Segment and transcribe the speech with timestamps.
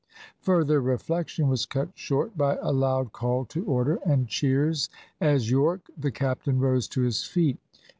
[0.39, 4.89] Further reflection was cut short by a loud call to order and cheers,
[5.19, 7.59] as Yorke, the captain, rose to his feet.